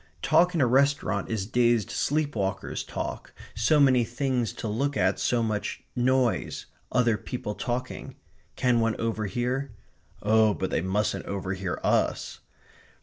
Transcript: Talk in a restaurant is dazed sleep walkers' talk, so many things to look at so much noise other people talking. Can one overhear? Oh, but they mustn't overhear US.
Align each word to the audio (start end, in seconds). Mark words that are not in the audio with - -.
Talk 0.23 0.55
in 0.55 0.61
a 0.61 0.65
restaurant 0.65 1.29
is 1.29 1.45
dazed 1.45 1.91
sleep 1.91 2.35
walkers' 2.35 2.83
talk, 2.83 3.33
so 3.53 3.79
many 3.79 4.03
things 4.03 4.51
to 4.53 4.67
look 4.67 4.97
at 4.97 5.19
so 5.19 5.43
much 5.43 5.83
noise 5.95 6.65
other 6.91 7.17
people 7.17 7.53
talking. 7.53 8.15
Can 8.55 8.79
one 8.79 8.99
overhear? 8.99 9.75
Oh, 10.23 10.55
but 10.55 10.71
they 10.71 10.81
mustn't 10.81 11.27
overhear 11.27 11.79
US. 11.83 12.39